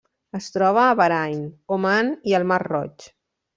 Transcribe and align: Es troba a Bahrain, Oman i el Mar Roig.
Es 0.37 0.45
troba 0.55 0.85
a 0.85 0.95
Bahrain, 1.01 1.45
Oman 1.77 2.11
i 2.33 2.37
el 2.41 2.51
Mar 2.55 2.61
Roig. 2.69 3.09